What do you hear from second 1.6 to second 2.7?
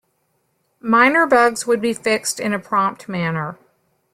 would be fixed in a